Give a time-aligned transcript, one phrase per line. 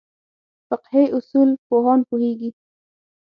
[0.67, 2.49] فقهې اصولو پوهان پوهېږي.